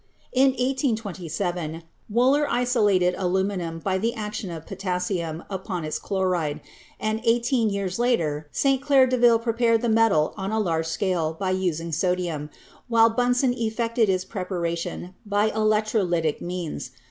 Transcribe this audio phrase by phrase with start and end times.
[0.33, 6.59] In 1827, Wohler isolated aluminium by the action of potassium upon its chloride,
[6.99, 8.81] and eighteen years later St.
[8.81, 12.49] Claire Deville prepared the metal on a large scale by using sodium,
[12.87, 16.89] while Bunsen effected its preparation by electrolytic means.